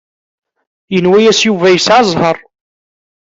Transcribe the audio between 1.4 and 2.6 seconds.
Yuba yesɛa zzheṛ.